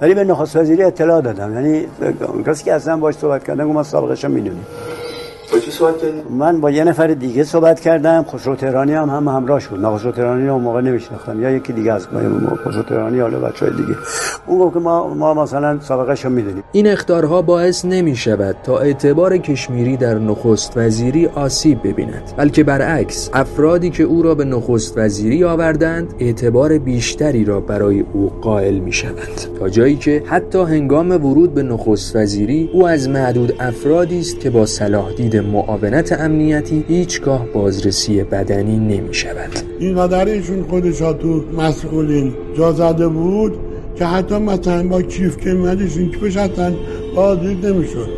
ولی 0.00 0.14
به 0.14 0.24
نخست 0.24 0.56
وزیری 0.56 0.82
اطلاع 0.82 1.20
دادم. 1.20 1.54
یعنی 1.54 1.86
کسی 2.46 2.64
که 2.64 2.74
اصلا 2.74 2.96
باش 2.96 3.14
صحبت 3.14 3.44
کردم 3.44 3.64
ما 3.64 3.82
سابقش 3.82 4.24
رو 4.24 4.30
می‌دونیم 4.30 4.66
کی 5.66 5.72
صحبت 5.72 5.98
کردی؟ 5.98 6.22
من 6.30 6.60
با 6.60 6.70
یه 6.70 6.84
نفر 6.84 7.06
دیگه 7.06 7.44
صحبت 7.44 7.80
کردم. 7.80 8.22
خسرو 8.22 8.56
تهرانی 8.56 8.92
هم 8.92 9.10
هم 9.10 9.28
همراهش 9.28 9.66
بود 9.66 9.84
خسرو 9.84 10.12
تهرانی 10.12 10.46
رو 10.46 10.52
اون 10.52 10.62
موقع 10.62 10.80
نمیشناختم. 10.80 11.42
یا 11.42 11.50
یکی 11.50 11.72
دیگه 11.72 11.92
از 11.92 12.08
خسرو 12.64 12.82
تهرانی 12.82 13.20
حالا 13.20 13.38
بچهای 13.38 13.70
دیگه. 13.70 13.96
اون 14.46 14.58
گفت 14.58 14.74
که 14.74 14.80
ما 14.80 15.14
ما 15.14 15.34
مثلا 15.34 15.80
سابقه 15.80 16.22
رو 16.22 16.30
می‌دونیم. 16.30 16.62
این 16.72 16.86
اختارها 16.86 17.42
باعث 17.42 17.84
نمی 17.84 18.16
شود 18.16 18.56
تا 18.62 18.78
اعتبار 18.78 19.38
کشمیری 19.38 19.96
در 19.96 20.18
نخست 20.18 20.76
وزیری 20.76 21.26
آسیب 21.26 21.78
ببیند 21.84 22.22
بلکه 22.36 22.64
برعکس 22.64 23.30
افرادی 23.32 23.90
که 23.90 24.02
او 24.02 24.22
را 24.22 24.34
به 24.34 24.44
نخست 24.44 24.98
وزیری 24.98 25.44
آوردند 25.44 26.14
اعتبار 26.18 26.78
بیشتری 26.78 27.44
را 27.44 27.60
برای 27.60 28.04
او 28.12 28.32
قائل 28.42 28.78
می 28.78 28.92
شوند 28.92 29.58
تا 29.58 29.68
جایی 29.68 29.96
که 29.96 30.22
حتی 30.26 30.58
هنگام 30.58 31.10
ورود 31.10 31.54
به 31.54 31.62
نخست 31.62 32.16
وزیری 32.16 32.70
او 32.72 32.86
از 32.88 33.08
معدود 33.08 33.52
افرادی 33.60 34.20
است 34.20 34.40
که 34.40 34.50
با 34.50 34.66
صلاح 34.66 35.12
دید 35.12 35.36
معاونت 35.56 36.12
امنیتی 36.12 36.84
هیچگاه 36.88 37.46
بازرسی 37.46 38.22
بدنی 38.22 38.78
نمی 38.78 39.14
شود 39.14 39.50
اینقدر 39.78 40.24
ایشون 40.24 40.62
خودش 40.62 40.98
تو 40.98 41.44
مسئولین 41.58 42.34
جا 42.56 42.72
زده 42.72 43.08
بود 43.08 43.52
که 43.98 44.04
حتی 44.04 44.38
مثلا 44.38 44.88
با 44.88 45.02
کیف 45.02 45.36
که 45.36 45.50
این 45.50 46.10
کیفش 46.10 46.36
حتی 46.36 46.76
بازدید 47.14 47.66
نمی‌شد. 47.66 48.08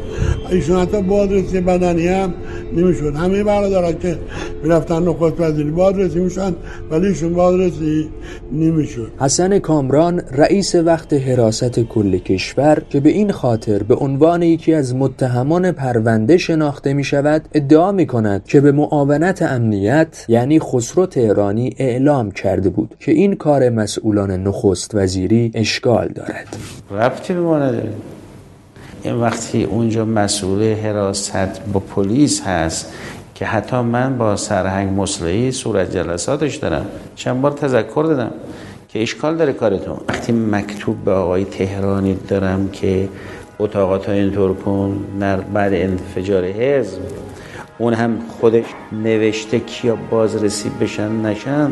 ایشون 0.50 0.80
حتی 0.80 1.02
بازرسی 1.02 1.60
بدنی 1.60 2.08
هم 2.08 2.34
نمی‌شد. 2.76 3.14
همه 3.14 3.44
برادرها 3.44 3.92
که 3.92 4.18
می‌رفتن 4.62 5.02
نخست 5.02 5.40
وزیری 5.40 5.70
بازرسی 5.70 6.18
میشن 6.20 6.54
ولی 6.90 7.06
ایشون 7.06 7.32
بازرسی 7.32 8.08
نمی‌شد. 8.52 9.12
حسن 9.20 9.58
کامران 9.58 10.22
رئیس 10.32 10.74
وقت 10.74 11.12
حراست 11.12 11.80
کل 11.80 12.18
کشور 12.18 12.82
که 12.90 13.00
به 13.00 13.10
این 13.10 13.32
خاطر 13.32 13.82
به 13.82 13.94
عنوان 13.94 14.42
یکی 14.42 14.74
از 14.74 14.94
متهمان 14.94 15.72
پرونده 15.72 16.36
شناخته 16.36 16.92
می 16.92 17.04
شود 17.04 17.42
ادعا 17.54 17.92
می 17.92 18.06
کند 18.06 18.44
که 18.44 18.60
به 18.60 18.72
معاونت 18.72 19.42
امنیت 19.42 20.24
یعنی 20.28 20.58
خسرو 20.60 21.06
تهرانی 21.06 21.74
اعلام 21.78 22.30
کرده 22.30 22.70
بود 22.70 22.94
که 23.00 23.12
این 23.12 23.34
کار 23.34 23.70
مسئولان 23.70 24.30
نخست 24.30 24.94
وزیری 24.94 25.50
اشکال 25.54 26.08
دارد. 26.08 26.56
ربطی 26.90 27.34
به 27.34 27.40
ما 27.40 27.58
نداره. 27.58 27.92
وقتی 29.14 29.64
اونجا 29.64 30.04
مسئول 30.04 30.74
حراست 30.74 31.60
با 31.72 31.80
پلیس 31.80 32.42
هست 32.42 32.92
که 33.34 33.46
حتی 33.46 33.80
من 33.80 34.18
با 34.18 34.36
سرهنگ 34.36 35.00
مسلحی 35.00 35.52
صورت 35.52 35.90
جلساتش 35.90 36.56
دارم 36.56 36.86
چند 37.16 37.40
بار 37.40 37.50
تذکر 37.50 38.04
دادم 38.08 38.30
که 38.88 39.02
اشکال 39.02 39.36
داره 39.36 39.52
کارتون. 39.52 40.00
وقتی 40.08 40.32
مکتوب 40.32 41.04
به 41.04 41.10
آقای 41.10 41.44
تهرانی 41.44 42.14
دارم 42.28 42.68
که 42.68 43.08
اتاقات 43.58 44.08
اینطور 44.08 44.54
کن 44.54 45.04
بعد 45.54 45.72
انفجار 45.74 46.44
حزب 46.44 47.00
اون 47.78 47.94
هم 47.94 48.18
خودش 48.40 48.64
نوشته 48.92 49.60
کیا 49.60 49.96
بازرسی 50.10 50.70
بشن 50.80 51.26
نشن 51.26 51.66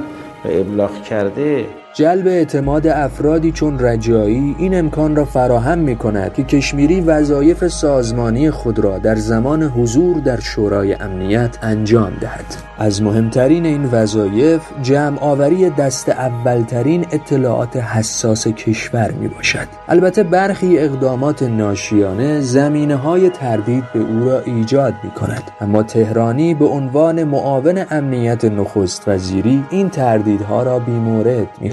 و 0.45 0.49
ابلاغ 0.49 1.03
کرده. 1.03 1.67
جلب 1.97 2.27
اعتماد 2.27 2.87
افرادی 2.87 3.53
چون 3.53 3.79
رجایی 3.79 4.57
این 4.59 4.79
امکان 4.79 5.17
را 5.17 5.25
فراهم 5.25 5.79
می 5.79 5.97
کند 5.97 6.35
که 6.35 6.45
کشمیری 6.45 7.01
وظایف 7.01 7.69
سازمانی 7.69 8.51
خود 8.51 8.79
را 8.79 8.99
در 8.99 9.15
زمان 9.15 9.63
حضور 9.63 10.17
در 10.17 10.41
شورای 10.41 10.95
امنیت 10.95 11.59
انجام 11.63 12.13
دهد. 12.21 12.67
از 12.79 13.03
مهمترین 13.03 13.67
این 13.67 13.85
وظایف 13.85 14.63
جمع 14.83 15.19
آوری 15.21 15.71
دست 15.71 16.09
اولترین 16.09 17.07
اطلاعات 17.11 17.77
حساس 17.77 18.49
کشور 18.49 19.11
می 19.11 19.29
باشد 19.29 19.69
البته 19.89 20.23
برخی 20.23 20.79
اقدامات 20.79 21.43
ناشیانه 21.43 22.41
زمینه 22.41 22.97
های 22.97 23.31
تردید 23.31 23.85
به 23.95 24.01
او 24.01 24.25
را 24.25 24.41
ایجاد 24.41 24.95
می 25.03 25.11
کند 25.11 25.43
اما 25.61 25.83
تهرانی 25.83 26.55
به 26.55 26.65
عنوان 26.65 27.25
معاون 27.25 27.85
امنیت 27.91 28.45
نخست 28.45 29.09
وزیری 29.09 29.65
این 29.71 29.89
تردیدها 29.89 30.63
را 30.63 30.79
بیمورد 30.79 31.49
می 31.61 31.71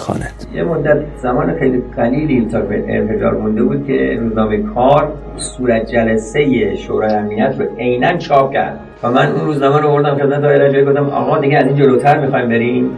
یه 0.54 0.64
مدت 0.64 0.98
زمان 1.18 1.54
خیلی 1.60 1.84
قلیلی 1.96 2.48
تا 2.52 2.60
انفجار 2.88 3.34
مونده 3.34 3.64
بود 3.64 3.88
که 3.88 4.18
روزنامه 4.22 4.58
کار 4.58 5.12
صورت 5.38 5.86
جلسه 5.86 6.76
شورای 6.76 7.14
امنیت 7.14 7.56
رو 7.60 7.66
عینا 7.78 8.18
چاپ 8.18 8.54
کرد. 8.54 8.80
و 9.04 9.12
من 9.12 9.32
اون 9.32 9.46
روزنامه 9.46 9.82
رو 9.82 9.90
بردم 9.90 10.16
خدمت 10.16 10.44
آقای 10.44 10.60
رجایی 10.60 10.86
گفتم 10.86 11.10
آقا 11.10 11.38
دیگه 11.38 11.58
از 11.58 11.66
این 11.68 11.76
جلوتر 11.76 12.20
می‌خوایم 12.20 12.50
بریم. 12.50 12.90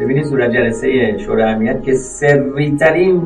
ببینید 0.00 0.24
صورت 0.24 0.50
جلسه 0.50 1.18
شورای 1.18 1.42
امنیت 1.42 1.82
که 1.82 1.92
سری 1.92 2.76
ترین 2.80 3.22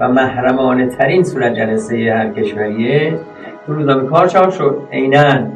و 0.00 0.08
محرمانه 0.08 0.86
ترین 0.86 1.24
صورت 1.24 1.54
جلسه 1.54 2.14
هر 2.16 2.30
کشوریه. 2.30 3.14
روزنامه 3.66 4.08
کار 4.08 4.26
چاپ 4.26 4.50
شد. 4.50 4.78
عینا 4.92 5.46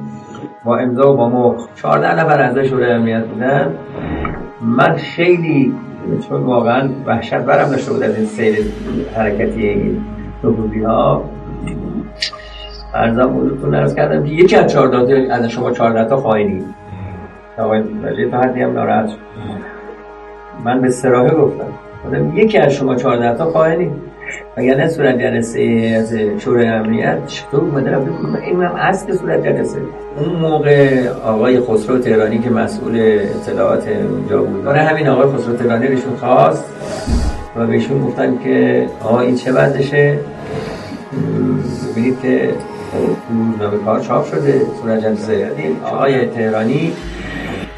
با 0.64 0.78
امضا 0.78 1.12
و 1.12 1.16
با 1.16 1.28
مخ. 1.28 1.68
14 1.74 2.20
نفر 2.20 2.40
اعضای 2.40 2.68
شورای 2.68 2.92
امنیت 2.92 3.24
بودن. 3.24 3.74
من 4.62 4.94
خیلی 4.94 5.74
چون 6.28 6.42
واقعا 6.42 6.88
وحشت 7.06 7.34
برم 7.34 7.70
داشته 7.70 7.92
بود 7.92 8.02
از 8.02 8.16
این 8.16 8.26
سیر 8.26 8.58
حرکتی 9.14 9.68
این 9.68 10.04
نفوذی 10.44 10.82
ها 10.82 11.24
ارزم 12.94 13.26
بودتون 13.26 13.74
ارز 13.74 13.94
کردم 13.94 14.24
که 14.24 14.30
یکی 14.30 14.56
از 14.56 14.72
چهارده 14.72 15.34
از 15.34 15.50
شما 15.50 15.70
چهارده 15.70 16.04
تا 16.04 16.16
خواهینی 16.16 16.64
آقای 17.58 17.80
ولی 17.80 18.30
حدی 18.30 18.62
هم 18.62 18.72
ناراحت 18.72 19.10
من 20.64 20.80
به 20.80 20.90
سراحه 20.90 21.34
گفتم. 21.34 21.66
یکی 22.34 22.58
از 22.58 22.72
شما 22.72 22.94
چهارده 22.94 23.34
تا 23.34 23.44
خواهینی 23.44 23.90
نه 24.56 24.88
صورت 24.88 25.18
جلسه 25.18 25.94
از 25.98 26.14
شورای 26.38 26.66
امنیت 26.66 27.26
چطور 27.26 27.60
اومده؟ 27.60 27.90
رفته 27.90 28.10
این 28.42 28.62
هم 28.62 28.74
اصل 28.74 29.12
صورت 29.12 29.44
جلسه 29.44 29.78
اون 30.16 30.36
موقع 30.36 31.08
آقای 31.08 31.60
خسرو 31.60 31.98
تهرانی 31.98 32.38
که 32.38 32.50
مسئول 32.50 33.18
اطلاعات 33.42 33.88
اونجا 33.88 34.42
بود. 34.42 34.64
برای 34.64 34.80
همین 34.80 35.08
آقای 35.08 35.38
خسرو 35.38 35.56
تهرانی 35.56 35.88
بهشون 35.88 36.16
خواست 36.16 36.64
و 37.56 37.66
بهشون 37.66 38.02
گفتن 38.02 38.38
که 38.44 38.86
آقا 39.02 39.20
این 39.20 39.36
چه 39.36 39.52
وضعشه؟ 39.52 40.18
ببینید 41.92 42.20
که 42.22 42.54
روزنامه 43.30 43.84
کار 43.84 44.00
چاپ 44.00 44.26
شده 44.26 44.60
صورت 44.82 45.02
جلسه 45.02 45.50
آقای 45.84 46.26
تهرانی 46.26 46.92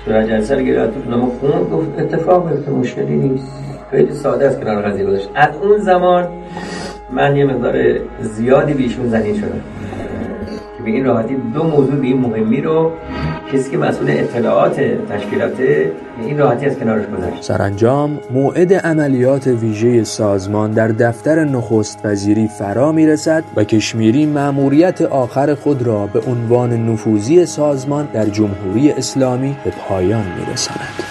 صورت 0.04 0.28
جلسه 0.28 0.54
رو 0.54 0.62
گرفت 0.62 0.92
نامه 1.10 1.26
خون 1.40 1.64
گفت 1.72 1.98
اتفاق 1.98 2.68
مشکلی 2.68 3.16
نیست. 3.16 3.52
خیلی 3.90 4.12
ساده 4.12 4.46
است 4.46 4.60
کنار 4.60 4.82
قضیه 4.82 5.04
گذاشت. 5.04 5.28
از 5.34 5.48
اون 5.62 5.78
زمان 5.78 6.28
من 7.10 7.36
یه 7.36 7.44
مقدار 7.44 7.76
زیادی 8.20 8.74
بیشون 8.74 9.08
زنی 9.08 9.34
شدم. 9.34 9.60
به 10.88 10.94
این 10.94 11.04
راحتی 11.04 11.36
دو 11.54 11.62
موضوع 11.62 11.96
به 11.96 12.06
این 12.06 12.20
مهمی 12.20 12.60
رو 12.60 12.92
کسی 13.52 13.70
که 13.70 13.78
مسئول 13.78 14.10
اطلاعات 14.10 14.80
تشکیلاته 15.10 15.92
این 16.22 16.38
راحتی 16.38 16.66
از 16.66 16.78
کنارش 16.78 17.04
گذشت 17.06 17.42
سرانجام 17.42 18.20
موعد 18.30 18.72
عملیات 18.74 19.46
ویژه 19.46 20.04
سازمان 20.04 20.70
در 20.70 20.88
دفتر 20.88 21.44
نخست 21.44 22.00
وزیری 22.04 22.48
فرا 22.48 22.92
می 22.92 23.06
رسد 23.06 23.44
و 23.56 23.64
کشمیری 23.64 24.26
مأموریت 24.26 25.02
آخر 25.02 25.54
خود 25.54 25.82
را 25.82 26.06
به 26.06 26.20
عنوان 26.20 26.72
نفوذی 26.72 27.46
سازمان 27.46 28.08
در 28.12 28.26
جمهوری 28.26 28.92
اسلامی 28.92 29.56
به 29.64 29.72
پایان 29.88 30.24
می 30.38 30.52
رساند. 30.52 31.04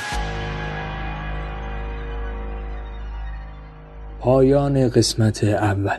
پایان 4.19 4.89
قسمت 4.89 5.43
اول 5.43 5.97